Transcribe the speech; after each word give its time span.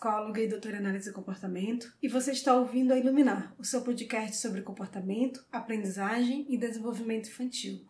Psicóloga 0.00 0.40
e 0.40 0.48
doutora 0.48 0.76
em 0.76 0.78
análise 0.78 1.10
do 1.10 1.14
comportamento, 1.14 1.92
e 2.02 2.08
você 2.08 2.32
está 2.32 2.54
ouvindo 2.54 2.90
a 2.90 2.98
Iluminar, 2.98 3.54
o 3.58 3.64
seu 3.64 3.82
podcast 3.82 4.38
sobre 4.38 4.62
comportamento, 4.62 5.44
aprendizagem 5.52 6.46
e 6.48 6.56
desenvolvimento 6.56 7.28
infantil. 7.28 7.86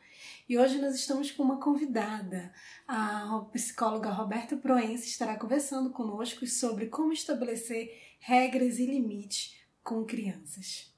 E 0.49 0.59
hoje 0.59 0.81
nós 0.81 0.97
estamos 0.97 1.31
com 1.31 1.45
uma 1.45 1.61
convidada, 1.61 2.53
a 2.89 3.47
psicóloga 3.53 4.11
Roberta 4.11 4.57
Proença 4.57 5.07
estará 5.07 5.37
conversando 5.37 5.91
conosco 5.91 6.45
sobre 6.49 6.87
como 6.87 7.13
estabelecer 7.13 8.17
regras 8.19 8.81
e 8.81 8.87
limites 8.87 9.55
com 9.81 10.05
crianças. 10.05 10.93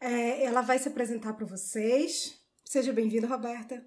É, 0.00 0.42
ela 0.42 0.60
vai 0.60 0.80
se 0.80 0.88
apresentar 0.88 1.34
para 1.34 1.46
vocês. 1.46 2.36
Seja 2.64 2.92
bem-vinda, 2.92 3.28
Roberta. 3.28 3.86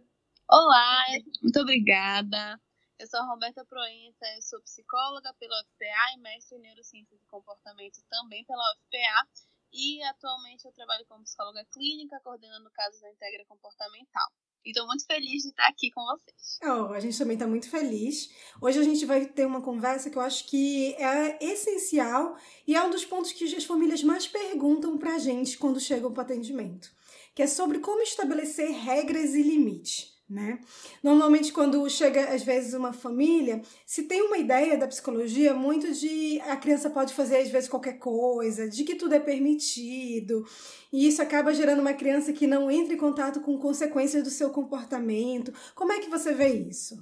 Olá, 0.50 1.04
muito 1.44 1.60
obrigada. 1.60 2.58
Eu 3.02 3.08
sou 3.08 3.20
a 3.20 3.26
Roberta 3.26 3.66
Proença, 3.66 4.26
eu 4.36 4.42
sou 4.44 4.62
psicóloga 4.62 5.34
pela 5.40 5.60
UFPA 5.60 6.14
e 6.16 6.22
mestre 6.22 6.56
em 6.56 6.62
neurociências 6.62 7.20
e 7.20 7.26
comportamento 7.26 7.98
também 8.08 8.46
pela 8.46 8.62
UFPA. 8.74 9.28
E 9.74 10.04
atualmente 10.04 10.66
eu 10.66 10.72
trabalho 10.72 11.04
como 11.08 11.24
psicóloga 11.24 11.66
clínica, 11.74 12.20
coordenando 12.24 12.70
casos 12.70 13.02
da 13.02 13.10
Integra 13.10 13.44
Comportamental. 13.48 14.30
E 14.64 14.70
estou 14.70 14.86
muito 14.86 15.04
feliz 15.08 15.42
de 15.42 15.50
estar 15.50 15.68
aqui 15.68 15.90
com 15.90 16.06
vocês. 16.06 16.60
Oh, 16.62 16.94
a 16.94 17.00
gente 17.00 17.18
também 17.18 17.34
está 17.34 17.48
muito 17.48 17.72
feliz. 17.72 18.30
Hoje 18.62 18.78
a 18.78 18.84
gente 18.84 19.04
vai 19.04 19.26
ter 19.26 19.48
uma 19.48 19.64
conversa 19.64 20.12
que 20.12 20.18
eu 20.20 20.22
acho 20.22 20.46
que 20.46 20.94
é 20.94 21.44
essencial 21.44 22.38
e 22.68 22.76
é 22.76 22.84
um 22.84 22.92
dos 22.92 23.04
pontos 23.04 23.32
que 23.32 23.46
as 23.46 23.66
famílias 23.66 24.04
mais 24.04 24.28
perguntam 24.28 25.00
para 25.00 25.16
a 25.16 25.18
gente 25.18 25.58
quando 25.58 25.80
chegam 25.80 26.14
para 26.14 26.22
atendimento, 26.22 26.94
que 27.34 27.42
é 27.42 27.48
sobre 27.48 27.80
como 27.80 28.04
estabelecer 28.04 28.70
regras 28.70 29.34
e 29.34 29.42
limites 29.42 30.11
né? 30.32 30.60
Normalmente, 31.04 31.52
quando 31.52 31.88
chega, 31.90 32.34
às 32.34 32.42
vezes, 32.42 32.74
uma 32.74 32.94
família, 32.94 33.62
se 33.86 34.04
tem 34.04 34.22
uma 34.22 34.38
ideia 34.38 34.78
da 34.78 34.88
psicologia 34.88 35.54
muito 35.54 35.92
de 35.94 36.40
a 36.42 36.56
criança 36.56 36.90
pode 36.90 37.14
fazer, 37.14 37.38
às 37.38 37.50
vezes, 37.50 37.70
qualquer 37.70 38.00
coisa, 38.00 38.70
de 38.70 38.84
que 38.86 38.96
tudo 38.96 39.14
é 39.14 39.20
permitido, 39.20 40.46
e 40.92 41.08
isso 41.08 41.22
acaba 41.22 41.54
gerando 41.54 41.82
uma 41.82 41.94
criança 41.94 42.32
que 42.32 42.48
não 42.48 42.72
entra 42.72 42.94
em 42.94 42.98
contato 42.98 43.42
com 43.42 43.60
consequências 43.60 44.24
do 44.24 44.30
seu 44.30 44.50
comportamento. 44.52 45.54
Como 45.76 45.92
é 45.92 46.00
que 46.00 46.10
você 46.10 46.34
vê 46.34 46.48
isso? 46.48 46.96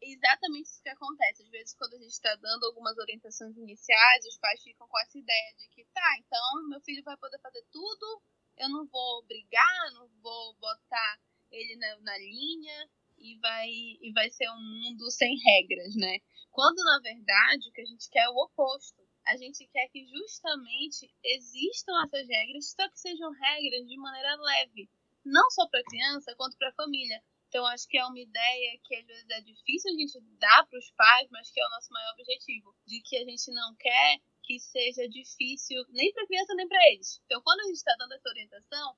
Exatamente 0.00 0.68
isso 0.68 0.82
que 0.82 0.90
acontece. 0.90 1.42
Às 1.42 1.48
vezes, 1.48 1.74
quando 1.74 1.94
a 1.94 1.98
gente 1.98 2.12
está 2.12 2.34
dando 2.36 2.64
algumas 2.66 2.96
orientações 2.98 3.56
iniciais, 3.56 4.26
os 4.26 4.38
pais 4.38 4.62
ficam 4.62 4.86
com 4.86 4.98
essa 5.00 5.18
ideia 5.18 5.54
de 5.58 5.68
que, 5.70 5.84
tá, 5.92 6.16
então 6.18 6.68
meu 6.68 6.80
filho 6.82 7.02
vai 7.02 7.16
poder 7.16 7.40
fazer 7.40 7.64
tudo, 7.72 8.22
eu 8.58 8.68
não 8.68 8.86
vou 8.86 9.24
brigar, 9.26 9.92
não 9.94 10.08
vou 10.22 10.54
botar 10.54 11.18
ele 11.50 11.76
na, 11.76 11.98
na 12.00 12.18
linha 12.18 12.88
e 13.18 13.38
vai, 13.38 13.68
e 13.68 14.12
vai 14.14 14.30
ser 14.30 14.48
um 14.50 14.60
mundo 14.60 15.10
sem 15.10 15.36
regras, 15.38 15.94
né? 15.96 16.18
Quando 16.50 16.76
na 16.84 17.00
verdade 17.00 17.68
o 17.68 17.72
que 17.72 17.80
a 17.80 17.84
gente 17.84 18.08
quer 18.10 18.24
é 18.24 18.30
o 18.30 18.36
oposto. 18.36 19.04
A 19.26 19.36
gente 19.36 19.66
quer 19.68 19.88
que 19.88 20.06
justamente 20.06 21.12
existam 21.24 21.92
essas 22.04 22.28
regras, 22.28 22.70
só 22.70 22.88
que 22.88 22.98
sejam 23.00 23.30
regras 23.32 23.86
de 23.88 23.96
maneira 23.96 24.36
leve, 24.36 24.88
não 25.24 25.50
só 25.50 25.68
para 25.68 25.80
a 25.80 25.84
criança 25.84 26.34
quanto 26.36 26.56
para 26.56 26.68
a 26.68 26.74
família. 26.74 27.20
Então 27.48 27.66
acho 27.66 27.88
que 27.88 27.98
é 27.98 28.04
uma 28.06 28.18
ideia 28.18 28.78
que 28.84 28.94
às 28.94 29.06
vezes 29.06 29.30
é 29.30 29.40
difícil 29.40 29.90
a 29.90 29.94
gente 29.94 30.20
dar 30.38 30.66
para 30.68 30.78
os 30.78 30.90
pais, 30.92 31.28
mas 31.30 31.50
que 31.50 31.60
é 31.60 31.66
o 31.66 31.70
nosso 31.70 31.92
maior 31.92 32.12
objetivo, 32.12 32.74
de 32.86 33.00
que 33.02 33.16
a 33.16 33.24
gente 33.24 33.50
não 33.52 33.74
quer 33.76 34.20
que 34.42 34.60
seja 34.60 35.08
difícil 35.08 35.84
nem 35.90 36.12
para 36.12 36.22
a 36.22 36.26
criança 36.26 36.54
nem 36.54 36.68
para 36.68 36.92
eles. 36.92 37.20
Então 37.24 37.42
quando 37.42 37.60
a 37.60 37.64
gente 37.64 37.76
está 37.76 37.94
dando 37.98 38.14
essa 38.14 38.28
orientação, 38.28 38.96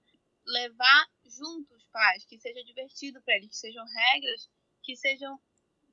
levar 0.48 1.06
junto 1.24 1.74
os 1.74 1.86
pais, 1.88 2.24
que 2.24 2.38
seja 2.38 2.62
divertido 2.64 3.22
para 3.22 3.36
eles, 3.36 3.48
que 3.50 3.56
sejam 3.56 3.84
regras 3.84 4.48
que 4.82 4.96
sejam 4.96 5.38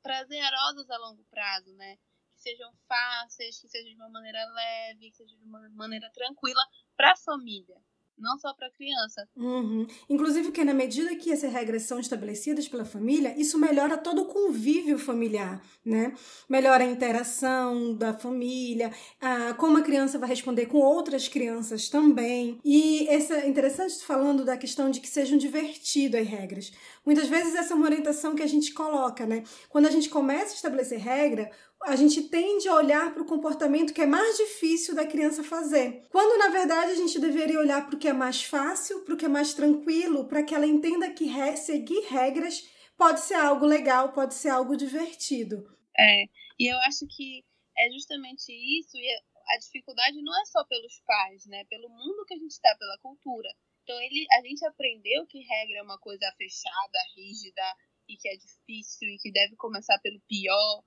prazerosas 0.01 0.89
a 0.89 0.97
longo 0.97 1.23
prazo, 1.25 1.73
né? 1.73 1.97
Que 2.33 2.39
sejam 2.39 2.71
fáceis, 2.87 3.59
que 3.59 3.67
sejam 3.67 3.89
de 3.89 3.95
uma 3.95 4.09
maneira 4.09 4.45
leve, 4.45 5.11
que 5.11 5.17
sejam 5.17 5.37
de 5.37 5.45
uma 5.45 5.69
maneira 5.71 6.09
tranquila 6.11 6.61
para 6.95 7.11
a 7.11 7.17
família 7.17 7.75
não 8.17 8.37
só 8.37 8.53
para 8.53 8.67
a 8.67 8.71
criança. 8.71 9.27
Uhum. 9.35 9.85
Inclusive 10.09 10.51
que 10.51 10.63
na 10.63 10.73
medida 10.73 11.15
que 11.15 11.31
essas 11.31 11.51
regras 11.51 11.83
são 11.83 11.99
estabelecidas 11.99 12.67
pela 12.67 12.85
família, 12.85 13.35
isso 13.37 13.57
melhora 13.59 13.97
todo 13.97 14.23
o 14.23 14.25
convívio 14.25 14.97
familiar, 14.97 15.61
né? 15.83 16.13
Melhora 16.49 16.83
a 16.83 16.87
interação 16.87 17.93
da 17.93 18.13
família, 18.13 18.91
a, 19.19 19.53
como 19.53 19.77
a 19.77 19.81
criança 19.81 20.17
vai 20.17 20.29
responder 20.29 20.65
com 20.67 20.79
outras 20.79 21.27
crianças 21.27 21.89
também. 21.89 22.59
E 22.63 23.07
essa 23.07 23.45
interessante 23.45 24.03
falando 24.03 24.45
da 24.45 24.57
questão 24.57 24.89
de 24.89 24.99
que 24.99 25.07
sejam 25.07 25.37
divertidas 25.37 26.21
as 26.21 26.27
regras. 26.27 26.71
Muitas 27.05 27.27
vezes 27.27 27.53
essa 27.53 27.73
é 27.73 27.75
uma 27.75 27.85
orientação 27.85 28.35
que 28.35 28.41
a 28.41 28.47
gente 28.47 28.73
coloca, 28.73 29.25
né? 29.25 29.43
Quando 29.69 29.85
a 29.85 29.91
gente 29.91 30.09
começa 30.09 30.53
a 30.53 30.55
estabelecer 30.55 30.99
regra, 30.99 31.51
a 31.83 31.95
gente 31.95 32.23
tende 32.23 32.67
a 32.67 32.73
olhar 32.73 33.13
para 33.13 33.21
o 33.21 33.27
comportamento 33.27 33.93
que 33.93 34.01
é 34.01 34.05
mais 34.07 34.37
difícil 34.37 34.95
da 34.95 35.05
criança 35.05 35.43
fazer. 35.43 36.03
Quando 36.09 36.39
na 36.39 36.47
verdade 36.47 36.91
a 36.91 36.95
gente 36.95 37.19
deveria 37.19 37.59
olhar 37.59 37.85
para 37.85 37.95
o 37.95 37.99
que 37.99 38.07
é 38.07 38.13
mais 38.13 38.43
fácil, 38.43 39.01
para 39.01 39.13
o 39.13 39.17
que 39.17 39.25
é 39.25 39.29
mais 39.29 39.53
tranquilo, 39.53 40.27
para 40.27 40.41
que 40.41 40.55
ela 40.55 40.65
entenda 40.65 41.11
que 41.11 41.25
re 41.25 41.55
seguir 41.57 42.07
regras 42.09 42.67
pode 42.97 43.19
ser 43.19 43.35
algo 43.35 43.65
legal, 43.65 44.11
pode 44.11 44.33
ser 44.33 44.49
algo 44.49 44.75
divertido. 44.75 45.63
É, 45.97 46.23
e 46.59 46.71
eu 46.71 46.77
acho 46.87 47.05
que 47.07 47.43
é 47.77 47.91
justamente 47.91 48.51
isso, 48.51 48.97
e 48.97 49.07
a 49.47 49.57
dificuldade 49.59 50.21
não 50.21 50.33
é 50.41 50.45
só 50.45 50.63
pelos 50.65 51.01
pais, 51.05 51.45
né? 51.45 51.63
Pelo 51.69 51.89
mundo 51.89 52.25
que 52.25 52.33
a 52.33 52.37
gente 52.37 52.51
está, 52.51 52.75
pela 52.79 52.97
cultura. 52.99 53.49
Então 53.85 54.01
ele, 54.01 54.25
a 54.31 54.41
gente 54.41 54.65
aprendeu 54.65 55.27
que 55.27 55.37
regra 55.43 55.77
é 55.77 55.83
uma 55.83 55.99
coisa 55.99 56.25
fechada, 56.35 56.97
rígida 57.15 57.61
e 58.09 58.17
que 58.17 58.27
é 58.27 58.35
difícil 58.35 59.07
e 59.09 59.19
que 59.19 59.31
deve 59.31 59.55
começar 59.55 59.99
pelo 59.99 60.19
pior 60.21 60.83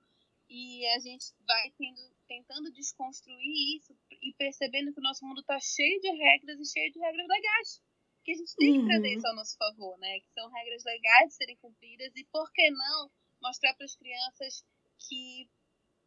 e 0.49 0.85
a 0.87 0.99
gente 0.99 1.27
vai 1.47 1.71
tendo, 1.77 2.01
tentando 2.27 2.73
desconstruir 2.73 3.77
isso 3.77 3.95
e 4.11 4.33
percebendo 4.33 4.91
que 4.91 4.99
o 4.99 5.03
nosso 5.03 5.25
mundo 5.25 5.39
está 5.39 5.57
cheio 5.61 5.97
de 6.01 6.09
regras 6.09 6.59
e 6.59 6.69
cheio 6.69 6.91
de 6.91 6.99
regras 6.99 7.25
legais. 7.25 7.81
Que 8.25 8.31
a 8.31 8.35
gente 8.35 8.55
tem 8.57 8.81
que 8.81 8.85
trazer 8.85 9.07
uhum. 9.07 9.17
isso 9.17 9.27
ao 9.27 9.35
nosso 9.35 9.55
favor, 9.55 9.97
né? 9.99 10.19
Que 10.19 10.29
são 10.33 10.51
regras 10.51 10.83
legais 10.83 11.29
de 11.29 11.35
serem 11.35 11.55
cumpridas 11.57 12.11
e 12.17 12.25
por 12.25 12.51
que 12.51 12.69
não 12.69 13.09
mostrar 13.41 13.73
para 13.75 13.85
as 13.85 13.95
crianças 13.95 14.65
que 15.07 15.49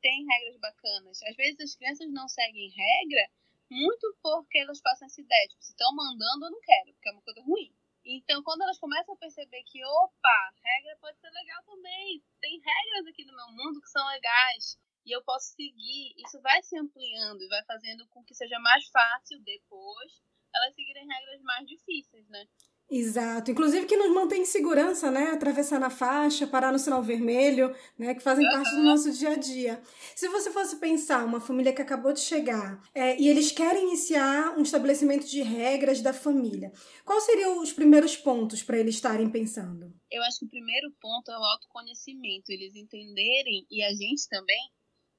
tem 0.02 0.26
regras 0.26 0.60
bacanas. 0.60 1.22
Às 1.22 1.36
vezes 1.36 1.60
as 1.60 1.74
crianças 1.74 2.12
não 2.12 2.28
seguem 2.28 2.68
regra 2.68 3.30
muito 3.72 4.16
porque 4.22 4.58
elas 4.58 4.80
passam 4.80 5.06
essa 5.06 5.20
ideia, 5.20 5.48
tipo, 5.48 5.62
se 5.64 5.72
estão 5.72 5.94
mandando 5.94 6.46
eu 6.46 6.50
não 6.50 6.60
quero, 6.60 6.92
porque 6.92 7.08
é 7.08 7.12
uma 7.12 7.22
coisa 7.22 7.40
ruim. 7.42 7.74
Então, 8.04 8.42
quando 8.42 8.62
elas 8.62 8.78
começam 8.78 9.14
a 9.14 9.18
perceber 9.18 9.62
que, 9.64 9.84
opa, 9.84 10.54
regra 10.62 10.98
pode 11.00 11.18
ser 11.18 11.30
legal 11.30 11.62
também, 11.64 12.22
tem 12.40 12.60
regras 12.60 13.06
aqui 13.06 13.24
no 13.24 13.36
meu 13.36 13.48
mundo 13.52 13.80
que 13.80 13.88
são 13.88 14.06
legais 14.08 14.78
e 15.04 15.10
eu 15.10 15.22
posso 15.24 15.54
seguir, 15.54 16.14
isso 16.18 16.40
vai 16.40 16.62
se 16.62 16.76
ampliando 16.78 17.42
e 17.42 17.48
vai 17.48 17.64
fazendo 17.64 18.06
com 18.08 18.24
que 18.24 18.34
seja 18.34 18.58
mais 18.58 18.86
fácil 18.88 19.40
depois 19.42 20.22
elas 20.54 20.74
seguirem 20.74 21.06
regras 21.06 21.42
mais 21.42 21.66
difíceis, 21.66 22.28
né? 22.28 22.46
Exato. 22.94 23.50
Inclusive 23.50 23.86
que 23.86 23.96
nos 23.96 24.12
mantém 24.12 24.42
em 24.42 24.44
segurança, 24.44 25.10
né? 25.10 25.30
Atravessar 25.30 25.80
na 25.80 25.88
faixa, 25.88 26.46
parar 26.46 26.70
no 26.70 26.78
sinal 26.78 27.02
vermelho, 27.02 27.74
né? 27.98 28.14
Que 28.14 28.20
fazem 28.20 28.46
parte 28.50 28.76
do 28.76 28.82
nosso 28.82 29.10
dia 29.10 29.30
a 29.30 29.34
dia. 29.34 29.82
Se 30.14 30.28
você 30.28 30.50
fosse 30.50 30.76
pensar 30.76 31.24
uma 31.24 31.40
família 31.40 31.72
que 31.72 31.80
acabou 31.80 32.12
de 32.12 32.20
chegar 32.20 32.82
é, 32.94 33.18
e 33.18 33.28
eles 33.28 33.50
querem 33.50 33.84
iniciar 33.84 34.58
um 34.58 34.62
estabelecimento 34.62 35.26
de 35.26 35.40
regras 35.40 36.02
da 36.02 36.12
família, 36.12 36.70
quais 37.02 37.24
seriam 37.24 37.62
os 37.62 37.72
primeiros 37.72 38.14
pontos 38.14 38.62
para 38.62 38.78
eles 38.78 38.96
estarem 38.96 39.30
pensando? 39.30 39.90
Eu 40.10 40.22
acho 40.24 40.40
que 40.40 40.44
o 40.44 40.50
primeiro 40.50 40.90
ponto 41.00 41.30
é 41.30 41.38
o 41.38 41.44
autoconhecimento. 41.44 42.50
Eles 42.50 42.74
entenderem, 42.76 43.66
e 43.70 43.82
a 43.82 43.90
gente 43.94 44.28
também, 44.28 44.70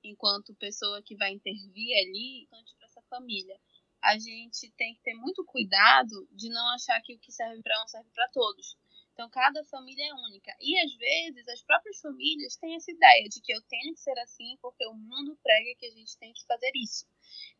enquanto 0.03 0.53
pessoa 0.59 1.01
que 1.03 1.15
vai 1.15 1.31
intervir 1.31 1.97
ali, 1.97 2.47
para 2.77 2.85
essa 2.85 3.01
família 3.09 3.55
a 4.03 4.19
gente 4.19 4.69
tem 4.71 4.93
que 4.95 5.01
ter 5.01 5.13
muito 5.13 5.45
cuidado 5.45 6.27
de 6.31 6.49
não 6.49 6.67
achar 6.75 7.01
que 7.01 7.15
o 7.15 7.19
que 7.19 7.31
serve 7.31 7.63
para 7.63 7.81
um 7.81 7.87
serve 7.87 8.09
para 8.13 8.27
todos. 8.29 8.77
Então, 9.13 9.29
cada 9.29 9.63
família 9.65 10.03
é 10.09 10.13
única. 10.13 10.53
E 10.59 10.77
às 10.77 10.93
vezes 10.95 11.47
as 11.47 11.63
próprias 11.63 12.01
famílias 12.01 12.57
têm 12.57 12.75
essa 12.75 12.91
ideia 12.91 13.29
de 13.29 13.39
que 13.41 13.53
eu 13.53 13.61
tenho 13.61 13.93
que 13.93 14.01
ser 14.01 14.17
assim 14.19 14.57
porque 14.61 14.85
o 14.87 14.93
mundo 14.93 15.39
prega 15.41 15.79
que 15.79 15.85
a 15.85 15.91
gente 15.91 16.17
tem 16.17 16.33
que 16.33 16.43
fazer 16.45 16.71
isso. 16.75 17.07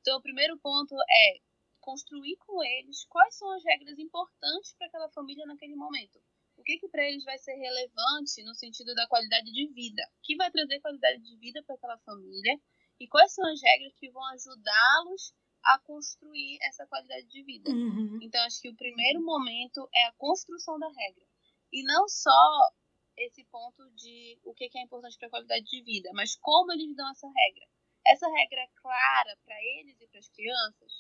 Então, 0.02 0.18
o 0.18 0.22
primeiro 0.22 0.58
ponto 0.60 0.94
é 1.00 1.40
construir 1.80 2.36
com 2.38 2.62
eles 2.62 3.06
quais 3.06 3.36
são 3.38 3.50
as 3.52 3.64
regras 3.64 3.98
importantes 3.98 4.74
para 4.74 4.88
aquela 4.88 5.10
família 5.12 5.46
naquele 5.46 5.76
momento. 5.76 6.20
O 6.58 6.64
que, 6.64 6.78
que 6.78 6.90
para 6.90 7.08
eles 7.08 7.24
vai 7.24 7.38
ser 7.38 7.56
relevante 7.56 8.44
no 8.44 8.54
sentido 8.54 8.94
da 8.96 9.08
qualidade 9.08 9.50
de 9.52 9.68
vida? 9.74 10.04
O 10.18 10.22
que 10.24 10.36
vai 10.36 10.52
trazer 10.52 10.80
qualidade 10.82 11.22
de 11.22 11.38
vida 11.38 11.64
para 11.64 11.76
aquela 11.76 11.98
família? 12.00 12.60
E 13.00 13.08
quais 13.08 13.34
são 13.34 13.46
as 13.50 13.62
regras 13.62 13.94
que 13.96 14.12
vão 14.12 14.24
ajudá-los 14.26 15.34
a 15.64 15.80
construir 15.80 16.58
essa 16.62 16.86
qualidade 16.88 17.28
de 17.28 17.44
vida. 17.44 17.72
Uhum. 17.72 18.20
Então, 18.22 18.44
acho 18.44 18.62
que 18.62 18.70
o 18.70 18.76
primeiro 18.76 19.24
momento 19.24 19.88
é 19.94 20.06
a 20.06 20.14
construção 20.14 20.78
da 20.78 20.88
regra. 20.88 21.26
E 21.72 21.84
não 21.84 22.08
só 22.08 22.70
esse 23.18 23.44
ponto 23.46 23.90
de 23.92 24.40
o 24.44 24.54
que 24.54 24.70
é 24.76 24.82
importante 24.82 25.18
para 25.18 25.28
a 25.28 25.32
qualidade 25.32 25.66
de 25.66 25.84
vida, 25.84 26.10
mas 26.14 26.36
como 26.36 26.72
eles 26.72 26.96
dão 26.96 27.10
essa 27.10 27.28
regra. 27.28 27.68
Essa 28.06 28.28
regra 28.28 28.60
é 28.62 28.68
clara 28.76 29.38
para 29.46 29.56
eles 29.80 30.00
e 30.02 30.08
para 30.08 30.20
as 30.20 30.30
crianças. 30.30 30.92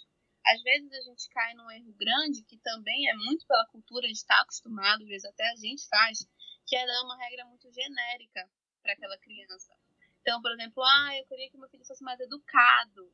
Às 0.45 0.61
vezes 0.61 0.91
a 0.91 1.01
gente 1.01 1.29
cai 1.29 1.53
num 1.53 1.71
erro 1.71 1.93
grande, 1.93 2.43
que 2.43 2.57
também 2.57 3.09
é 3.09 3.13
muito 3.15 3.45
pela 3.47 3.65
cultura, 3.67 4.05
a 4.05 4.09
gente 4.09 4.17
está 4.17 4.39
acostumado, 4.41 5.01
às 5.01 5.07
vezes 5.07 5.25
até 5.25 5.49
a 5.49 5.55
gente 5.55 5.87
faz, 5.87 6.27
que 6.65 6.75
é 6.75 6.85
dar 6.85 7.03
uma 7.03 7.17
regra 7.17 7.45
muito 7.45 7.71
genérica 7.71 8.49
para 8.81 8.93
aquela 8.93 9.17
criança. 9.19 9.73
Então, 10.21 10.41
por 10.41 10.51
exemplo, 10.51 10.83
ah, 10.83 11.17
eu 11.17 11.25
queria 11.25 11.49
que 11.49 11.57
meu 11.57 11.69
filho 11.69 11.85
fosse 11.85 12.03
mais 12.03 12.19
educado. 12.19 13.13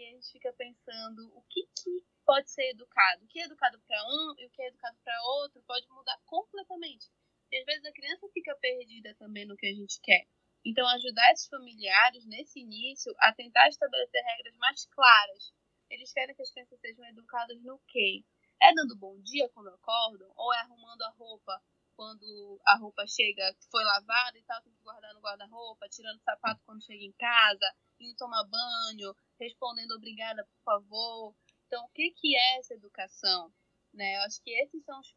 E 0.00 0.06
a 0.06 0.10
gente 0.12 0.32
fica 0.32 0.50
pensando 0.54 1.30
o 1.36 1.42
que, 1.42 1.60
que 1.76 2.02
pode 2.24 2.50
ser 2.50 2.70
educado. 2.70 3.22
O 3.22 3.28
que 3.28 3.38
é 3.38 3.44
educado 3.44 3.78
para 3.80 4.02
um 4.06 4.34
e 4.38 4.46
o 4.46 4.50
que 4.50 4.62
é 4.62 4.68
educado 4.68 4.96
para 5.04 5.22
outro 5.24 5.62
pode 5.66 5.86
mudar 5.90 6.18
completamente. 6.24 7.10
E 7.52 7.58
às 7.58 7.66
vezes 7.66 7.84
a 7.84 7.92
criança 7.92 8.26
fica 8.32 8.56
perdida 8.56 9.14
também 9.16 9.44
no 9.44 9.58
que 9.58 9.66
a 9.66 9.74
gente 9.74 10.00
quer. 10.00 10.26
Então, 10.64 10.88
ajudar 10.88 11.30
esses 11.32 11.48
familiares 11.48 12.24
nesse 12.24 12.60
início 12.60 13.14
a 13.18 13.30
tentar 13.34 13.68
estabelecer 13.68 14.24
regras 14.24 14.56
mais 14.56 14.86
claras. 14.86 15.52
Eles 15.90 16.10
querem 16.14 16.34
que 16.34 16.40
as 16.40 16.50
crianças 16.50 16.80
sejam 16.80 17.04
educadas 17.04 17.62
no 17.62 17.78
quê? 17.86 18.24
É 18.62 18.72
dando 18.72 18.96
bom 18.96 19.20
dia 19.20 19.50
quando 19.50 19.68
acordam? 19.68 20.32
Ou 20.34 20.54
é 20.54 20.60
arrumando 20.60 21.02
a 21.02 21.10
roupa 21.10 21.62
quando 22.00 22.58
a 22.64 22.78
roupa 22.78 23.06
chega, 23.06 23.54
foi 23.70 23.84
lavada 23.84 24.38
e 24.38 24.42
tal, 24.44 24.62
tem 24.62 24.72
que 24.72 24.82
guardar 24.82 25.12
no 25.12 25.20
guarda-roupa, 25.20 25.86
tirando 25.90 26.18
sapato 26.22 26.62
quando 26.64 26.82
chega 26.82 27.04
em 27.04 27.12
casa, 27.12 27.74
indo 28.00 28.16
tomar 28.16 28.42
banho, 28.44 29.14
respondendo 29.38 29.90
obrigada, 29.90 30.42
por 30.42 30.62
favor. 30.64 31.36
Então, 31.66 31.84
o 31.84 31.88
que, 31.90 32.10
que 32.12 32.34
é 32.34 32.58
essa 32.58 32.72
educação? 32.72 33.52
Né? 33.92 34.16
Eu 34.16 34.22
acho 34.22 34.42
que 34.42 34.50
esses 34.50 34.82
são 34.82 34.98
os, 34.98 35.14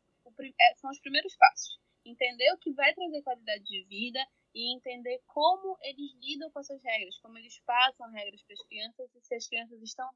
é, 0.59 0.75
são 0.75 0.91
os 0.91 0.99
primeiros 0.99 1.33
passos. 1.37 1.79
Entender 2.03 2.51
o 2.51 2.57
que 2.57 2.73
vai 2.73 2.93
trazer 2.93 3.21
qualidade 3.21 3.63
de 3.63 3.85
vida 3.85 4.19
e 4.53 4.75
entender 4.75 5.21
como 5.27 5.77
eles 5.83 6.11
lidam 6.15 6.51
com 6.51 6.59
essas 6.59 6.83
regras, 6.83 7.17
como 7.19 7.37
eles 7.37 7.61
passam 7.61 8.11
regras 8.11 8.43
para 8.43 8.55
as 8.55 8.67
crianças 8.67 9.15
e 9.15 9.21
se 9.21 9.35
as 9.35 9.47
crianças 9.47 9.81
estão 9.81 10.09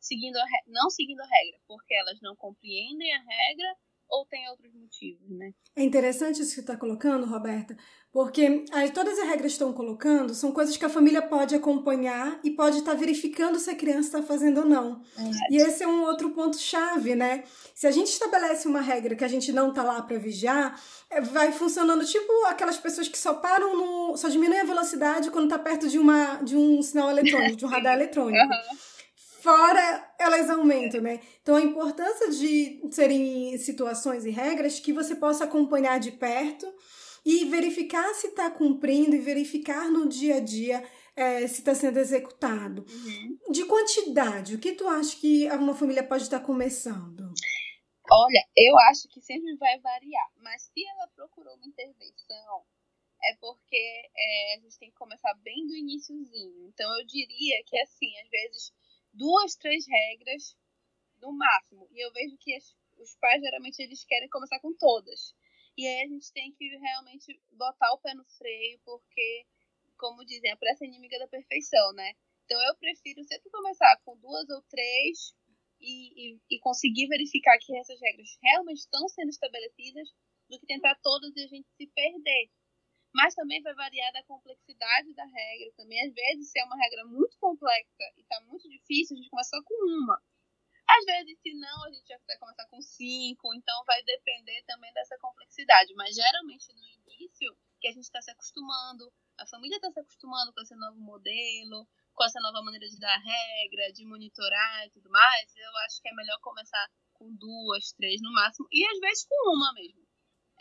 seguindo 0.00 0.38
a 0.38 0.46
não 0.68 0.88
seguindo 0.88 1.20
a 1.20 1.26
regra, 1.26 1.60
porque 1.66 1.94
elas 1.94 2.18
não 2.22 2.34
compreendem 2.34 3.14
a 3.14 3.22
regra 3.22 3.76
ou 4.14 4.24
tem 4.26 4.48
outros 4.48 4.72
motivos, 4.72 5.28
né? 5.28 5.52
É 5.74 5.82
interessante 5.82 6.40
isso 6.40 6.54
que 6.54 6.60
está 6.60 6.76
colocando, 6.76 7.26
Roberta, 7.26 7.76
porque 8.12 8.64
aí, 8.70 8.92
todas 8.92 9.18
as 9.18 9.26
regras 9.26 9.52
que 9.52 9.56
estão 9.56 9.72
colocando 9.72 10.34
são 10.34 10.52
coisas 10.52 10.76
que 10.76 10.84
a 10.84 10.88
família 10.88 11.20
pode 11.20 11.52
acompanhar 11.52 12.38
e 12.44 12.50
pode 12.52 12.78
estar 12.78 12.92
tá 12.92 12.96
verificando 12.96 13.58
se 13.58 13.68
a 13.70 13.74
criança 13.74 14.06
está 14.18 14.22
fazendo 14.22 14.58
ou 14.58 14.66
não. 14.66 15.02
E 15.50 15.56
esse 15.56 15.82
é 15.82 15.88
um 15.88 16.04
outro 16.04 16.30
ponto 16.30 16.56
chave, 16.56 17.16
né? 17.16 17.42
Se 17.74 17.88
a 17.88 17.90
gente 17.90 18.06
estabelece 18.06 18.68
uma 18.68 18.80
regra 18.80 19.16
que 19.16 19.24
a 19.24 19.28
gente 19.28 19.52
não 19.52 19.70
está 19.70 19.82
lá 19.82 20.00
para 20.00 20.16
vigiar, 20.16 20.80
é, 21.10 21.20
vai 21.20 21.50
funcionando 21.50 22.04
tipo 22.04 22.32
aquelas 22.46 22.78
pessoas 22.78 23.08
que 23.08 23.18
só 23.18 23.34
param 23.34 23.76
no, 23.76 24.16
só 24.16 24.28
diminuem 24.28 24.60
a 24.60 24.64
velocidade 24.64 25.32
quando 25.32 25.46
está 25.46 25.58
perto 25.58 25.88
de 25.88 25.98
uma 25.98 26.36
de 26.36 26.56
um 26.56 26.80
sinal 26.82 27.10
eletrônico, 27.10 27.56
de 27.56 27.66
um 27.66 27.68
radar 27.68 27.94
eletrônico. 27.98 28.44
Uhum 28.44 28.93
fora 29.44 30.14
elas 30.18 30.48
aumentam, 30.48 31.02
né? 31.02 31.20
Então 31.42 31.54
a 31.54 31.60
importância 31.60 32.30
de 32.30 32.80
serem 32.90 33.56
situações 33.58 34.24
e 34.24 34.30
regras 34.30 34.80
que 34.80 34.90
você 34.90 35.14
possa 35.14 35.44
acompanhar 35.44 36.00
de 36.00 36.12
perto 36.12 36.66
e 37.22 37.44
verificar 37.44 38.14
se 38.14 38.28
está 38.28 38.50
cumprindo 38.50 39.14
e 39.14 39.18
verificar 39.18 39.90
no 39.90 40.08
dia 40.08 40.36
a 40.36 40.40
dia 40.40 40.82
é, 41.14 41.46
se 41.46 41.60
está 41.60 41.74
sendo 41.74 41.98
executado. 41.98 42.86
Uhum. 42.88 43.52
De 43.52 43.66
quantidade, 43.66 44.54
o 44.54 44.58
que 44.58 44.72
tu 44.72 44.88
acha 44.88 45.14
que 45.16 45.46
uma 45.50 45.74
família 45.74 46.02
pode 46.02 46.22
estar 46.22 46.40
tá 46.40 46.44
começando? 46.44 47.30
Olha, 48.10 48.44
eu 48.56 48.78
acho 48.90 49.08
que 49.08 49.20
sempre 49.20 49.54
vai 49.56 49.78
variar, 49.80 50.30
mas 50.36 50.62
se 50.62 50.86
ela 50.86 51.08
procurou 51.14 51.54
uma 51.54 51.66
intervenção, 51.66 52.64
é 53.22 53.36
porque 53.40 54.10
é, 54.16 54.54
a 54.56 54.60
gente 54.60 54.78
tem 54.78 54.90
que 54.90 54.96
começar 54.96 55.34
bem 55.42 55.66
do 55.66 55.74
iníciozinho. 55.76 56.66
Então 56.68 56.98
eu 56.98 57.06
diria 57.06 57.62
que 57.66 57.78
assim, 57.78 58.10
às 58.22 58.28
vezes 58.28 58.72
duas, 59.14 59.56
três 59.56 59.86
regras 59.86 60.56
no 61.20 61.32
máximo. 61.32 61.88
E 61.92 62.04
eu 62.04 62.12
vejo 62.12 62.36
que 62.38 62.54
as, 62.54 62.76
os 62.98 63.16
pais 63.16 63.40
geralmente 63.40 63.80
eles 63.80 64.04
querem 64.04 64.28
começar 64.28 64.60
com 64.60 64.74
todas. 64.76 65.34
E 65.76 65.86
aí 65.86 66.02
a 66.04 66.08
gente 66.08 66.32
tem 66.32 66.52
que 66.52 66.68
realmente 66.76 67.40
botar 67.52 67.92
o 67.92 67.98
pé 67.98 68.14
no 68.14 68.24
freio, 68.24 68.78
porque, 68.84 69.46
como 69.96 70.24
dizem, 70.24 70.52
a 70.52 70.56
pressa 70.56 70.84
é 70.84 70.88
inimiga 70.88 71.18
da 71.18 71.26
perfeição, 71.26 71.92
né? 71.94 72.12
Então 72.44 72.60
eu 72.68 72.76
prefiro 72.76 73.24
sempre 73.24 73.50
começar 73.50 73.96
com 74.04 74.16
duas 74.18 74.48
ou 74.50 74.62
três 74.68 75.34
e, 75.80 76.34
e, 76.34 76.40
e 76.50 76.58
conseguir 76.60 77.08
verificar 77.08 77.58
que 77.58 77.76
essas 77.76 78.00
regras 78.00 78.28
realmente 78.42 78.78
estão 78.78 79.08
sendo 79.08 79.30
estabelecidas 79.30 80.08
do 80.48 80.58
que 80.60 80.66
tentar 80.66 80.94
todas 81.02 81.34
e 81.34 81.44
a 81.44 81.48
gente 81.48 81.68
se 81.76 81.86
perder 81.88 82.50
mas 83.14 83.34
também 83.34 83.62
vai 83.62 83.74
variar 83.74 84.12
da 84.12 84.24
complexidade 84.24 85.14
da 85.14 85.24
regra 85.24 85.72
também. 85.76 86.04
Às 86.06 86.12
vezes, 86.12 86.50
se 86.50 86.58
é 86.58 86.64
uma 86.64 86.76
regra 86.76 87.04
muito 87.04 87.38
complexa 87.38 88.04
e 88.16 88.22
está 88.22 88.40
muito 88.42 88.68
difícil, 88.68 89.14
a 89.14 89.18
gente 89.18 89.30
começa 89.30 89.56
com 89.64 90.02
uma. 90.02 90.20
Às 90.86 91.04
vezes, 91.06 91.38
se 91.40 91.54
não, 91.54 91.84
a 91.84 91.92
gente 91.92 92.06
já 92.06 92.18
vai 92.26 92.36
começar 92.38 92.66
com 92.66 92.80
cinco, 92.82 93.54
então 93.54 93.84
vai 93.86 94.02
depender 94.02 94.62
também 94.66 94.92
dessa 94.92 95.16
complexidade. 95.18 95.94
Mas 95.94 96.14
geralmente 96.14 96.66
no 96.74 96.84
início, 96.84 97.56
que 97.80 97.88
a 97.88 97.92
gente 97.92 98.04
está 98.04 98.20
se 98.20 98.30
acostumando, 98.32 99.10
a 99.38 99.46
família 99.46 99.76
está 99.76 99.90
se 99.90 100.00
acostumando 100.00 100.52
com 100.52 100.60
esse 100.60 100.74
novo 100.74 100.98
modelo, 100.98 101.88
com 102.14 102.24
essa 102.24 102.40
nova 102.40 102.62
maneira 102.62 102.86
de 102.86 102.98
dar 102.98 103.16
regra, 103.16 103.92
de 103.92 104.04
monitorar 104.04 104.86
e 104.86 104.90
tudo 104.90 105.08
mais, 105.08 105.56
eu 105.56 105.76
acho 105.86 106.02
que 106.02 106.08
é 106.08 106.14
melhor 106.14 106.38
começar 106.40 106.88
com 107.14 107.32
duas, 107.36 107.92
três 107.92 108.20
no 108.20 108.32
máximo, 108.32 108.66
e 108.72 108.84
às 108.86 108.98
vezes 108.98 109.26
com 109.28 109.56
uma 109.56 109.72
mesmo 109.72 110.03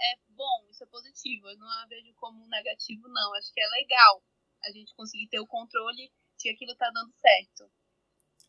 é 0.04 0.16
bom, 0.30 0.68
isso 0.70 0.84
é 0.84 0.88
positivo. 0.88 1.48
Eu 1.48 1.58
não 1.58 1.70
a 1.70 1.86
vejo 1.88 2.14
como 2.16 2.44
um 2.44 2.48
negativo, 2.48 3.08
não. 3.08 3.34
Acho 3.36 3.54
que 3.54 3.62
é 3.62 3.68
legal 3.68 4.24
a 4.64 4.72
gente 4.72 4.94
conseguir 4.96 5.28
ter 5.28 5.40
o 5.40 5.48
controle 5.48 6.12
de 6.38 6.44
que 6.44 6.50
aquilo 6.50 6.76
tá 6.76 6.90
dando 6.94 7.14
certo. 7.14 7.72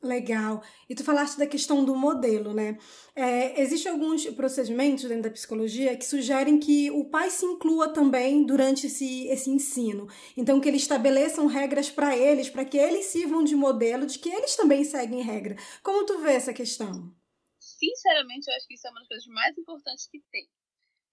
Legal. 0.02 0.62
E 0.88 0.94
tu 0.94 1.02
falaste 1.02 1.38
da 1.38 1.46
questão 1.46 1.82
do 1.82 1.96
modelo, 1.96 2.52
né? 2.52 2.78
É, 3.16 3.60
Existem 3.60 3.90
alguns 3.90 4.26
procedimentos 4.30 5.04
dentro 5.04 5.22
da 5.22 5.30
psicologia 5.30 5.96
que 5.96 6.04
sugerem 6.04 6.60
que 6.60 6.90
o 6.90 7.08
pai 7.08 7.30
se 7.30 7.46
inclua 7.46 7.88
também 7.88 8.44
durante 8.44 8.86
esse, 8.86 9.26
esse 9.28 9.48
ensino. 9.48 10.06
Então, 10.36 10.60
que 10.60 10.68
eles 10.68 10.82
estabeleçam 10.82 11.46
regras 11.46 11.90
para 11.90 12.16
eles, 12.16 12.50
para 12.50 12.66
que 12.66 12.76
eles 12.76 13.06
sirvam 13.06 13.42
de 13.42 13.56
modelo, 13.56 14.06
de 14.06 14.18
que 14.18 14.28
eles 14.28 14.54
também 14.54 14.84
seguem 14.84 15.22
regra. 15.22 15.56
Como 15.82 16.04
tu 16.04 16.18
vê 16.18 16.32
essa 16.32 16.52
questão? 16.52 17.10
Sinceramente, 17.58 18.50
eu 18.50 18.56
acho 18.56 18.66
que 18.66 18.74
isso 18.74 18.86
é 18.86 18.90
uma 18.90 19.00
das 19.00 19.08
coisas 19.08 19.26
mais 19.28 19.56
importantes 19.56 20.06
que 20.06 20.22
tem. 20.30 20.46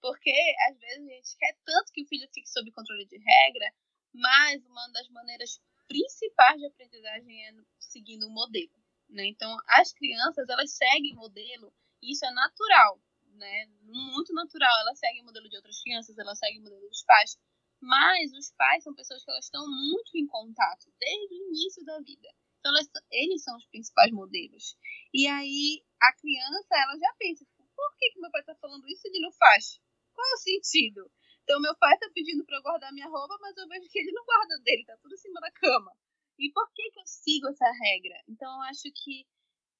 Porque 0.02 0.34
às 0.68 0.78
vezes 0.78 0.98
a 0.98 1.14
gente 1.14 1.36
quer 1.38 1.56
tanto 1.64 1.92
que 1.92 2.02
o 2.02 2.06
filho 2.08 2.28
fique 2.34 2.50
sob 2.50 2.70
controle 2.72 3.06
de 3.06 3.16
regra, 3.16 3.72
mas 4.12 4.66
uma 4.66 4.88
das 4.88 5.08
maneiras 5.10 5.60
principais 5.86 6.58
de 6.58 6.66
aprendizagem 6.66 7.46
é 7.46 7.52
seguindo 7.78 8.26
um 8.26 8.32
modelo. 8.32 8.72
Né? 9.08 9.26
Então, 9.26 9.56
as 9.68 9.92
crianças 9.92 10.48
elas 10.48 10.72
seguem 10.72 11.14
modelo 11.14 11.72
e 12.02 12.12
isso 12.12 12.26
é 12.26 12.30
natural, 12.32 13.00
né? 13.34 13.66
muito 13.82 14.34
natural. 14.34 14.76
Elas 14.80 14.98
seguem 14.98 15.22
o 15.22 15.26
modelo 15.26 15.48
de 15.48 15.56
outras 15.56 15.80
crianças, 15.80 16.18
elas 16.18 16.38
seguem 16.38 16.58
o 16.58 16.64
modelo 16.64 16.88
dos 16.88 17.04
pais. 17.04 17.38
Mas 17.80 18.32
os 18.32 18.50
pais 18.52 18.82
são 18.82 18.94
pessoas 18.94 19.24
que 19.24 19.30
elas 19.30 19.44
estão 19.44 19.64
muito 19.68 20.16
em 20.16 20.26
contato 20.26 20.92
desde 20.98 21.34
o 21.34 21.46
início 21.48 21.84
da 21.84 22.00
vida. 22.00 22.28
Então, 22.58 22.72
elas, 22.72 22.88
eles 23.10 23.42
são 23.44 23.56
os 23.56 23.66
principais 23.66 24.10
modelos. 24.12 24.76
E 25.12 25.26
aí, 25.26 25.84
a 26.00 26.12
criança, 26.14 26.74
ela 26.74 26.98
já 26.98 27.14
pensa, 27.18 27.44
por 27.56 27.96
que, 27.98 28.10
que 28.10 28.20
meu 28.20 28.30
pai 28.30 28.40
está 28.40 28.54
falando 28.56 28.88
isso 28.88 29.06
e 29.06 29.10
ele 29.10 29.20
não 29.20 29.32
faz? 29.32 29.80
Qual 30.12 30.26
é 30.26 30.34
o 30.34 30.38
sentido? 30.38 31.10
Então, 31.42 31.60
meu 31.60 31.76
pai 31.76 31.98
tá 31.98 32.08
pedindo 32.14 32.44
para 32.44 32.56
eu 32.56 32.62
guardar 32.62 32.92
minha 32.92 33.08
roupa, 33.08 33.36
mas 33.40 33.56
eu 33.56 33.66
vejo 33.68 33.88
que 33.90 33.98
ele 33.98 34.12
não 34.12 34.24
guarda 34.24 34.58
dele, 34.62 34.84
tá 34.84 34.96
tudo 35.02 35.14
em 35.14 35.18
cima 35.18 35.40
da 35.40 35.50
cama. 35.52 35.92
E 36.38 36.50
por 36.52 36.70
que, 36.72 36.90
que 36.90 37.00
eu 37.00 37.06
sigo 37.06 37.48
essa 37.48 37.70
regra? 37.70 38.22
Então, 38.28 38.48
eu 38.54 38.62
acho 38.62 38.90
que 38.94 39.26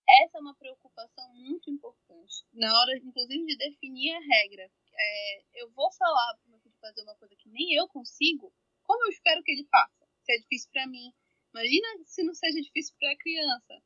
essa 0.09 0.39
é 0.39 0.41
uma 0.41 0.55
preocupação 0.57 1.33
muito 1.35 1.71
importante. 1.71 2.45
Na 2.53 2.77
hora, 2.79 2.99
inclusive, 2.99 3.47
de 3.47 3.57
definir 3.57 4.13
a 4.13 4.21
regra. 4.21 4.71
É, 4.95 5.63
eu 5.63 5.71
vou 5.71 5.91
falar 5.93 6.35
para 6.37 6.51
meu 6.51 6.61
filho 6.61 6.75
fazer 6.81 7.03
uma 7.03 7.17
coisa 7.17 7.35
que 7.37 7.49
nem 7.49 7.75
eu 7.75 7.89
consigo, 7.89 8.53
como 8.83 9.05
eu 9.07 9.11
espero 9.11 9.43
que 9.43 9.53
ele 9.53 9.67
faça? 9.69 10.07
Se 10.23 10.33
é 10.33 10.39
difícil 10.39 10.71
para 10.71 10.87
mim, 10.87 11.13
imagina 11.55 12.05
se 12.05 12.23
não 12.23 12.35
seja 12.35 12.61
difícil 12.61 12.95
para 12.99 13.11
a 13.11 13.17
criança. 13.17 13.83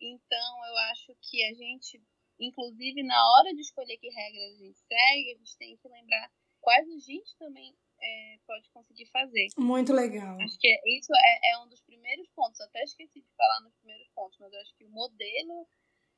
Então, 0.00 0.66
eu 0.66 0.76
acho 0.90 1.16
que 1.20 1.44
a 1.44 1.54
gente 1.54 2.02
Inclusive, 2.38 3.02
na 3.02 3.18
hora 3.32 3.54
de 3.54 3.60
escolher 3.60 3.96
que 3.96 4.08
regras 4.08 4.54
a 4.54 4.58
gente 4.58 4.78
segue, 4.78 5.32
a 5.32 5.38
gente 5.38 5.56
tem 5.56 5.76
que 5.76 5.88
lembrar 5.88 6.30
quais 6.60 6.88
a 6.88 6.98
gente 6.98 7.36
também 7.38 7.74
é, 8.00 8.38
pode 8.46 8.68
conseguir 8.70 9.06
fazer. 9.06 9.48
Muito 9.56 9.92
legal. 9.92 10.38
Acho 10.40 10.58
que 10.58 10.68
isso 10.98 11.12
é, 11.14 11.52
é, 11.52 11.58
um 11.58 11.68
dos 11.68 11.80
primeiros 11.82 12.28
pontos. 12.30 12.60
Até 12.60 12.82
esqueci 12.82 13.20
de 13.20 13.32
falar 13.36 13.60
nos 13.60 13.74
primeiros 13.76 14.08
pontos, 14.14 14.38
mas 14.38 14.52
eu 14.52 14.60
acho 14.60 14.74
que 14.76 14.84
o 14.84 14.90
modelo, 14.90 15.66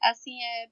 assim, 0.02 0.42
é 0.42 0.70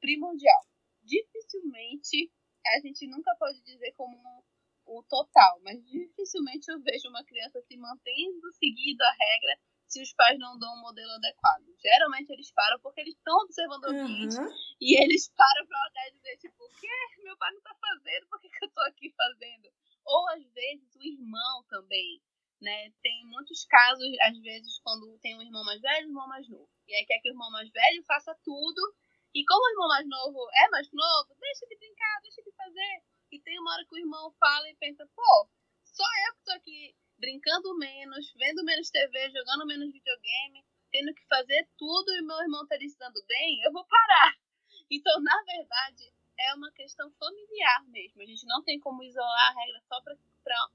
primordial. 0.00 0.60
Dificilmente 1.02 2.30
a 2.66 2.80
gente 2.80 3.06
nunca 3.06 3.34
pode 3.38 3.60
dizer 3.62 3.92
como 3.92 4.16
um, 4.16 4.98
um 4.98 5.02
total, 5.04 5.60
mas 5.62 5.84
dificilmente 5.84 6.70
eu 6.70 6.80
vejo 6.80 7.08
uma 7.08 7.24
criança 7.24 7.60
se 7.62 7.76
mantendo 7.76 8.52
seguindo 8.52 9.02
a 9.02 9.12
regra 9.12 9.60
se 9.92 10.00
os 10.00 10.12
pais 10.14 10.38
não 10.38 10.58
dão 10.58 10.72
um 10.72 10.80
modelo 10.80 11.12
adequado. 11.12 11.66
Geralmente 11.78 12.30
eles 12.32 12.50
param 12.52 12.80
porque 12.80 13.02
eles 13.02 13.14
estão 13.14 13.36
observando 13.44 13.84
o 13.84 13.90
ambiente 13.90 14.38
uhum. 14.38 14.48
e 14.80 14.96
eles 15.02 15.28
param 15.36 15.66
pra 15.66 15.78
olhar 15.78 16.08
e 16.08 16.14
dizer, 16.14 16.36
tipo, 16.38 16.64
o 16.64 16.68
que? 16.80 17.22
Meu 17.22 17.36
pai 17.36 17.52
não 17.52 17.60
tá 17.60 17.74
fazendo, 17.78 18.26
por 18.28 18.40
que, 18.40 18.48
que 18.48 18.64
eu 18.64 18.70
tô 18.70 18.80
aqui 18.80 19.12
fazendo? 19.14 19.68
Ou 20.06 20.28
às 20.30 20.42
vezes 20.54 20.96
o 20.96 21.04
irmão 21.04 21.64
também, 21.68 22.22
né? 22.62 22.90
Tem 23.02 23.26
muitos 23.26 23.66
casos, 23.66 24.08
às 24.22 24.38
vezes, 24.40 24.80
quando 24.80 25.18
tem 25.18 25.36
um 25.36 25.42
irmão 25.42 25.62
mais 25.62 25.80
velho 25.82 26.04
e 26.04 26.06
um 26.06 26.08
irmão 26.08 26.26
mais 26.26 26.48
novo. 26.48 26.70
E 26.88 26.94
aí 26.94 27.04
quer 27.04 27.20
que 27.20 27.28
o 27.28 27.32
irmão 27.32 27.50
mais 27.50 27.70
velho 27.70 28.02
faça 28.04 28.34
tudo. 28.42 28.96
E 29.34 29.44
como 29.44 29.62
o 29.62 29.70
irmão 29.72 29.88
mais 29.88 30.08
novo 30.08 30.48
é 30.54 30.68
mais 30.70 30.88
novo, 30.90 31.36
deixa 31.38 31.66
de 31.66 31.76
brincar, 31.76 32.20
deixa 32.22 32.42
de 32.42 32.52
fazer. 32.52 33.02
E 33.30 33.40
tem 33.40 33.58
uma 33.60 33.74
hora 33.74 33.84
que 33.86 33.94
o 33.94 33.98
irmão 33.98 34.32
fala 34.40 34.68
e 34.68 34.76
pensa, 34.76 35.06
pô, 35.14 35.48
só 35.84 36.04
eu 36.04 36.34
que 36.34 36.44
tô 36.44 36.52
aqui 36.52 36.94
brincando 37.22 37.78
menos, 37.78 38.34
vendo 38.34 38.64
menos 38.64 38.90
TV, 38.90 39.30
jogando 39.30 39.64
menos 39.64 39.92
videogame, 39.92 40.66
tendo 40.90 41.14
que 41.14 41.24
fazer 41.28 41.68
tudo 41.78 42.12
e 42.12 42.20
meu 42.20 42.36
irmão 42.42 42.66
tá 42.66 42.76
se 42.76 42.98
dando 42.98 43.24
bem, 43.26 43.62
eu 43.62 43.72
vou 43.72 43.86
parar. 43.86 44.34
Então, 44.90 45.22
na 45.22 45.42
verdade, 45.44 46.12
é 46.38 46.54
uma 46.54 46.70
questão 46.72 47.10
familiar 47.12 47.84
mesmo. 47.88 48.20
A 48.20 48.26
gente 48.26 48.44
não 48.46 48.62
tem 48.62 48.78
como 48.78 49.02
isolar 49.02 49.50
a 49.50 49.60
regra 49.60 49.80
só 49.88 50.02
para 50.02 50.14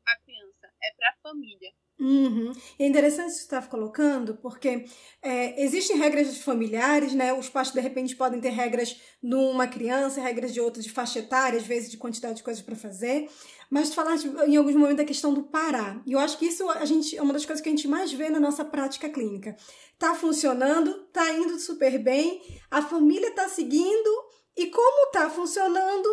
a 0.07 0.19
criança, 0.21 0.73
é 0.81 0.91
para 0.95 1.09
a 1.09 1.17
família. 1.17 1.71
Uhum. 1.99 2.51
É 2.77 2.85
interessante 2.85 3.29
isso 3.29 3.37
que 3.37 3.49
você 3.49 3.55
está 3.55 3.61
colocando, 3.63 4.35
porque 4.35 4.85
é, 5.21 5.63
existem 5.63 5.97
regras 5.97 6.37
familiares, 6.37 7.13
né? 7.13 7.33
Os 7.33 7.49
pais, 7.49 7.71
de 7.71 7.79
repente, 7.81 8.15
podem 8.15 8.39
ter 8.39 8.49
regras 8.49 9.01
numa 9.21 9.67
criança, 9.67 10.21
regras 10.21 10.53
de 10.53 10.61
outra 10.61 10.81
de 10.81 10.91
faixa 10.91 11.19
etária, 11.19 11.57
às 11.57 11.65
vezes 11.65 11.89
de 11.89 11.97
quantidade 11.97 12.35
de 12.35 12.43
coisas 12.43 12.61
para 12.61 12.75
fazer. 12.75 13.27
Mas 13.69 13.93
falaste 13.93 14.27
em 14.45 14.55
alguns 14.55 14.75
momentos 14.75 14.97
da 14.97 15.05
questão 15.05 15.33
do 15.33 15.43
parar. 15.43 16.01
E 16.05 16.13
eu 16.13 16.19
acho 16.19 16.37
que 16.37 16.45
isso 16.45 16.69
a 16.69 16.85
gente, 16.85 17.17
é 17.17 17.21
uma 17.21 17.33
das 17.33 17.45
coisas 17.45 17.63
que 17.63 17.69
a 17.69 17.71
gente 17.71 17.87
mais 17.87 18.13
vê 18.13 18.29
na 18.29 18.39
nossa 18.39 18.63
prática 18.63 19.09
clínica. 19.09 19.57
Tá 19.97 20.13
funcionando, 20.13 20.93
tá 21.11 21.33
indo 21.33 21.59
super 21.59 21.97
bem, 21.97 22.41
a 22.69 22.81
família 22.81 23.31
tá 23.31 23.49
seguindo, 23.49 24.09
e 24.55 24.67
como 24.67 25.11
tá 25.11 25.29
funcionando, 25.29 26.09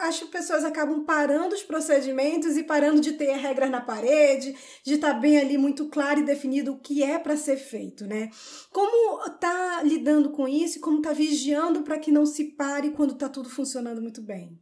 as 0.00 0.18
pessoas 0.24 0.64
acabam 0.64 1.04
parando 1.04 1.54
os 1.54 1.62
procedimentos 1.62 2.56
e 2.56 2.64
parando 2.64 3.00
de 3.00 3.12
ter 3.12 3.32
regras 3.36 3.70
na 3.70 3.80
parede, 3.80 4.52
de 4.82 4.94
estar 4.94 5.14
tá 5.14 5.20
bem 5.20 5.38
ali 5.38 5.58
muito 5.58 5.88
claro 5.90 6.20
e 6.20 6.24
definido 6.24 6.72
o 6.72 6.80
que 6.80 7.02
é 7.02 7.18
para 7.18 7.36
ser 7.36 7.58
feito, 7.58 8.06
né? 8.06 8.30
Como 8.70 9.28
tá 9.38 9.82
lidando 9.82 10.32
com 10.32 10.48
isso 10.48 10.78
e 10.78 10.80
como 10.80 11.02
tá 11.02 11.12
vigiando 11.12 11.82
para 11.82 11.98
que 11.98 12.10
não 12.10 12.24
se 12.24 12.56
pare 12.56 12.92
quando 12.92 13.16
tá 13.16 13.28
tudo 13.28 13.50
funcionando 13.50 14.00
muito 14.00 14.22
bem? 14.22 14.58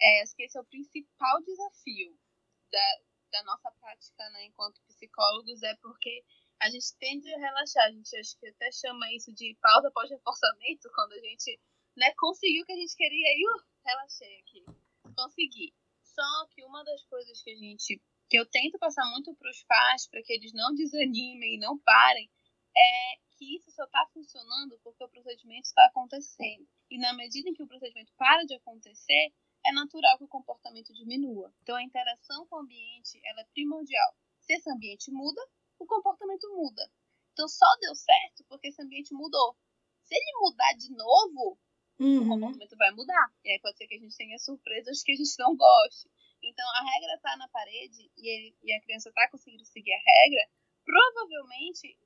É, 0.00 0.22
acho 0.22 0.36
que 0.36 0.44
esse 0.44 0.56
é 0.56 0.60
o 0.60 0.64
principal 0.64 1.42
desafio 1.42 2.16
da, 2.70 2.96
da 3.32 3.42
nossa 3.44 3.70
prática, 3.80 4.30
né, 4.30 4.46
enquanto 4.46 4.80
psicólogos, 4.86 5.62
é 5.62 5.74
porque 5.82 6.22
a 6.60 6.70
gente 6.70 6.96
tende 6.98 7.32
a 7.34 7.38
relaxar, 7.38 7.86
a 7.86 7.90
gente 7.90 8.16
acho 8.16 8.38
que 8.38 8.48
até 8.48 8.70
chama 8.70 9.12
isso 9.12 9.32
de 9.32 9.56
pausa 9.60 9.90
pós-reforçamento, 9.90 10.88
quando 10.94 11.12
a 11.12 11.20
gente 11.20 11.60
né, 11.96 12.12
conseguiu 12.16 12.62
o 12.62 12.66
que 12.66 12.72
a 12.72 12.76
gente 12.76 12.96
queria 12.96 13.28
e 13.34 13.46
uh, 13.48 13.73
relaxei 13.84 14.40
aqui. 14.40 14.64
Consegui. 15.14 15.74
Só 16.02 16.46
que 16.50 16.64
uma 16.64 16.82
das 16.84 17.04
coisas 17.04 17.42
que 17.42 17.50
a 17.50 17.56
gente 17.56 18.00
que 18.28 18.38
eu 18.38 18.46
tento 18.46 18.78
passar 18.78 19.04
muito 19.10 19.34
para 19.34 19.50
os 19.50 19.62
pais 19.64 20.08
para 20.08 20.22
que 20.22 20.32
eles 20.32 20.52
não 20.52 20.74
desanimem 20.74 21.56
e 21.56 21.58
não 21.58 21.78
parem 21.78 22.30
é 22.76 23.16
que 23.36 23.56
isso 23.56 23.70
só 23.70 23.84
está 23.84 24.06
funcionando 24.12 24.78
porque 24.82 25.04
o 25.04 25.08
procedimento 25.08 25.66
está 25.66 25.84
acontecendo. 25.86 26.66
E 26.90 26.98
na 26.98 27.12
medida 27.12 27.48
em 27.48 27.54
que 27.54 27.62
o 27.62 27.66
procedimento 27.66 28.12
para 28.16 28.44
de 28.44 28.54
acontecer, 28.54 29.32
é 29.66 29.72
natural 29.72 30.18
que 30.18 30.24
o 30.24 30.28
comportamento 30.28 30.92
diminua. 30.92 31.52
Então 31.62 31.76
a 31.76 31.82
interação 31.82 32.46
com 32.46 32.56
o 32.56 32.60
ambiente 32.60 33.20
ela 33.24 33.40
é 33.40 33.44
primordial. 33.52 34.14
Se 34.40 34.54
esse 34.54 34.70
ambiente 34.70 35.10
muda, 35.10 35.40
o 35.78 35.86
comportamento 35.86 36.48
muda. 36.54 36.90
Então 37.32 37.48
só 37.48 37.66
deu 37.80 37.94
certo 37.94 38.44
porque 38.48 38.68
esse 38.68 38.82
ambiente 38.82 39.14
mudou. 39.14 39.56
Se 40.02 40.14
ele 40.14 40.38
mudar 40.40 40.72
de 40.74 40.90
novo, 40.94 41.58
uhum. 41.98 42.22
o 42.22 42.28
comportamento 42.28 42.76
vai 42.76 42.90
mudar. 42.92 43.32
E 43.44 43.50
aí 43.50 43.60
pode 43.60 43.76
ser 43.76 43.86
que 43.86 43.94
a 43.94 43.98
gente 43.98 44.16
tenha 44.16 44.38
surpresas 44.38 45.02
que 45.02 45.12
a 45.12 45.16
gente 45.16 45.34
não 45.38 45.56
goste. 45.56 46.08
Então 46.42 46.68
a 46.76 46.82
regra 46.92 47.14
está 47.14 47.36
na 47.36 47.48
parede 47.48 48.10
e, 48.16 48.28
ele, 48.28 48.56
e 48.62 48.72
a 48.72 48.80
criança 48.82 49.08
está 49.08 49.28
conseguindo 49.30 49.64
seguir 49.64 49.92
a 49.92 50.02
regra, 50.04 50.48
provavelmente 50.84 51.96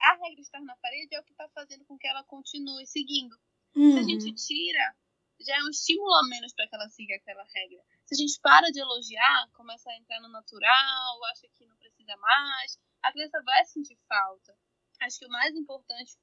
a 0.00 0.14
regra 0.14 0.40
estar 0.40 0.60
na 0.60 0.76
parede 0.76 1.14
é 1.14 1.20
o 1.20 1.24
que 1.24 1.32
está 1.32 1.48
fazendo 1.48 1.84
com 1.84 1.98
que 1.98 2.06
ela 2.06 2.22
continue 2.24 2.86
seguindo. 2.86 3.34
Uhum. 3.74 3.92
Se 3.92 3.98
a 3.98 4.02
gente 4.02 4.26
uhum. 4.26 4.34
tira, 4.34 4.96
já 5.40 5.56
é 5.56 5.62
um 5.64 5.70
estímulo 5.70 6.14
a 6.14 6.28
menos 6.28 6.52
para 6.54 6.68
que 6.68 6.74
ela 6.74 6.88
siga 6.88 7.16
aquela 7.16 7.42
regra. 7.42 7.82
Se 8.06 8.14
a 8.14 8.18
gente 8.18 8.38
para 8.40 8.70
de 8.70 8.80
elogiar, 8.80 9.50
começa 9.52 9.90
a 9.90 9.96
entrar 9.96 10.20
no 10.20 10.28
natural, 10.28 11.24
acha 11.32 11.48
que 11.56 11.66
não 11.66 11.76
precisa 11.76 12.16
mais, 12.16 12.78
a 13.02 13.12
criança 13.12 13.42
vai 13.42 13.64
sentir 13.64 13.98
falta. 14.08 14.56
Acho 15.00 15.18
que 15.18 15.26
o 15.26 15.30
mais 15.30 15.54
importante 15.54 16.16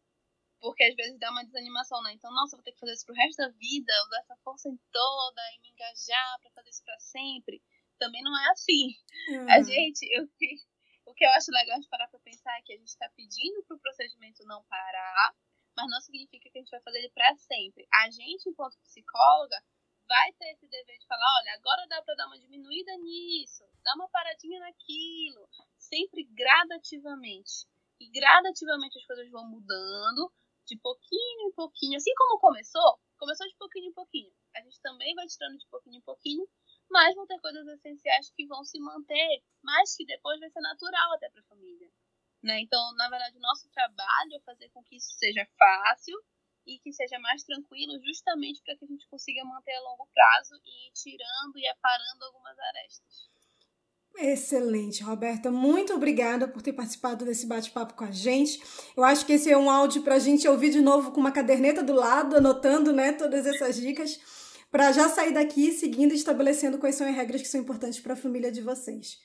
porque 0.62 0.84
às 0.84 0.96
vezes 0.96 1.20
dá 1.20 1.32
uma 1.32 1.44
desanimação, 1.44 2.02
né? 2.04 2.14
Então, 2.14 2.32
nossa, 2.32 2.56
vou 2.56 2.64
ter 2.64 2.72
que 2.72 2.80
fazer 2.80 2.94
isso 2.94 3.06
pro 3.06 3.16
resto 3.16 3.38
da 3.38 3.50
vida, 3.50 3.92
usar 4.06 4.20
essa 4.20 4.38
força 4.44 4.70
em 4.70 4.78
toda 4.92 5.42
e 5.56 5.60
me 5.62 5.70
engajar 5.72 6.40
para 6.40 6.52
fazer 6.52 6.70
isso 6.70 6.84
para 6.86 7.00
sempre. 7.00 7.62
Também 7.98 8.22
não 8.22 8.38
é 8.38 8.50
assim. 8.52 8.94
Uhum. 9.30 9.50
A 9.50 9.62
gente, 9.62 10.06
eu, 10.14 10.24
o 11.06 11.14
que 11.14 11.26
eu 11.26 11.30
acho 11.32 11.52
legal 11.52 11.80
de 11.80 11.90
parar 11.90 12.08
para 12.08 12.20
pensar 12.20 12.56
é 12.58 12.62
que 12.62 12.74
a 12.74 12.78
gente 12.78 12.90
está 12.90 13.10
pedindo 13.10 13.64
pro 13.66 13.80
procedimento 13.80 14.46
não 14.46 14.64
parar, 14.66 15.36
mas 15.76 15.90
não 15.90 16.00
significa 16.00 16.50
que 16.50 16.60
a 16.60 16.62
gente 16.62 16.72
vai 16.72 16.82
fazer 16.82 17.00
ele 17.00 17.10
para 17.10 17.36
sempre. 17.36 17.88
A 17.92 18.10
gente, 18.12 18.48
enquanto 18.48 18.80
psicóloga, 18.84 19.58
vai 20.08 20.34
ter 20.34 20.52
esse 20.52 20.68
dever 20.68 20.98
de 21.00 21.08
falar, 21.08 21.40
olha, 21.40 21.54
agora 21.56 21.88
dá 21.88 22.02
para 22.04 22.16
dar 22.16 22.28
uma 22.28 22.38
diminuída 22.38 22.96
nisso, 22.98 23.64
dar 23.84 23.96
uma 23.96 24.10
paradinha 24.10 24.60
naquilo, 24.60 25.48
sempre 25.78 26.24
gradativamente. 26.26 27.66
E 28.00 28.10
gradativamente 28.10 28.98
as 28.98 29.06
coisas 29.06 29.30
vão 29.30 29.48
mudando, 29.48 30.32
de 30.72 30.80
pouquinho 30.80 31.50
em 31.50 31.52
pouquinho, 31.52 31.98
assim 31.98 32.14
como 32.16 32.40
começou, 32.40 32.98
começou 33.18 33.46
de 33.46 33.56
pouquinho 33.58 33.90
em 33.90 33.94
pouquinho. 33.94 34.32
A 34.56 34.62
gente 34.62 34.80
também 34.82 35.14
vai 35.16 35.28
tirando 35.28 35.58
de 35.58 35.68
pouquinho 35.68 35.98
em 35.98 36.02
pouquinho, 36.02 36.48
mas 36.90 37.14
vão 37.14 37.28
ter 37.28 37.40
coisas 37.42 37.68
essenciais 37.68 38.32
que 38.32 38.48
vão 38.48 38.64
se 38.64 38.80
manter, 38.80 39.44
mas 39.62 39.96
que 39.96 40.06
depois 40.06 40.40
vai 40.40 40.50
ser 40.50 40.62
natural 40.62 41.14
até 41.14 41.30
para 41.30 41.42
a 41.42 41.46
família. 41.46 41.92
Né? 42.42 42.62
Então, 42.62 42.94
na 42.96 43.10
verdade, 43.10 43.38
o 43.38 43.42
nosso 43.42 43.70
trabalho 43.70 44.34
é 44.34 44.40
fazer 44.40 44.70
com 44.70 44.82
que 44.84 44.96
isso 44.96 45.12
seja 45.18 45.46
fácil 45.58 46.18
e 46.66 46.80
que 46.80 46.94
seja 46.94 47.20
mais 47.20 47.44
tranquilo, 47.44 48.00
justamente 48.06 48.62
para 48.64 48.78
que 48.78 48.86
a 48.86 48.88
gente 48.88 49.08
consiga 49.10 49.44
manter 49.44 49.76
a 49.76 49.82
longo 49.82 50.08
prazo 50.14 50.56
e 50.64 50.88
ir 50.88 50.92
tirando 50.94 51.58
e 51.58 51.68
aparando 51.68 52.24
algumas 52.24 52.58
arestas. 52.58 53.31
Excelente, 54.18 55.04
Roberta. 55.04 55.50
Muito 55.50 55.94
obrigada 55.94 56.48
por 56.48 56.62
ter 56.62 56.74
participado 56.74 57.26
desse 57.26 57.48
bate-papo 57.48 57.94
com 57.94 58.04
a 58.04 58.12
gente. 58.12 58.62
Eu 58.96 59.04
acho 59.04 59.26
que 59.26 59.34
esse 59.34 59.50
é 59.50 59.58
um 59.58 59.70
áudio 59.70 60.04
para 60.04 60.16
a 60.16 60.20
gente 60.20 60.48
ouvir 60.48 60.70
de 60.70 60.82
novo 60.82 61.12
com 61.12 61.20
uma 61.20 61.32
caderneta 61.32 61.82
do 61.82 61.94
lado, 61.94 62.36
anotando 62.36 62.94
né, 62.94 63.14
todas 63.14 63.46
essas 63.46 63.76
dicas, 63.78 64.20
para 64.70 64.92
já 64.92 65.10
sair 65.10 65.34
daqui 65.34 65.72
seguindo 65.72 66.12
e 66.12 66.16
estabelecendo 66.16 66.78
quais 66.78 66.96
são 66.96 67.08
as 67.08 67.16
regras 67.16 67.42
que 67.42 67.48
são 67.48 67.62
importantes 67.62 68.00
para 68.00 68.14
a 68.14 68.18
família 68.18 68.52
de 68.52 68.62
vocês. 68.62 69.18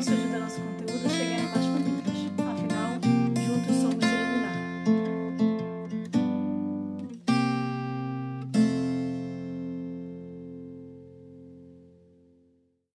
Isso 0.00 0.12
ajuda 0.12 0.38
nosso 0.38 0.60
conteúdo 0.60 1.06
a 1.06 1.10
chegar 1.10 1.42